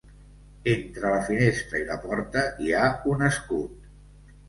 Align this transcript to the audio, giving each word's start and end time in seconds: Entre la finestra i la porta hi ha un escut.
Entre 0.73 1.11
la 1.17 1.27
finestra 1.27 1.83
i 1.83 1.87
la 1.91 2.01
porta 2.09 2.47
hi 2.67 2.75
ha 2.83 2.91
un 3.15 3.25
escut. 3.33 3.91